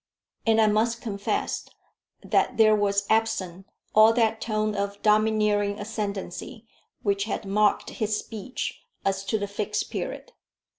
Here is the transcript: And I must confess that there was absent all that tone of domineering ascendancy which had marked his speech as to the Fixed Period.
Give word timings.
And 0.47 0.59
I 0.59 0.65
must 0.65 0.99
confess 0.99 1.63
that 2.23 2.57
there 2.57 2.75
was 2.75 3.05
absent 3.07 3.67
all 3.93 4.13
that 4.13 4.41
tone 4.41 4.73
of 4.73 4.99
domineering 5.03 5.79
ascendancy 5.79 6.65
which 7.03 7.25
had 7.25 7.45
marked 7.45 7.91
his 7.91 8.17
speech 8.17 8.81
as 9.05 9.23
to 9.25 9.37
the 9.37 9.45
Fixed 9.45 9.91
Period. 9.91 10.31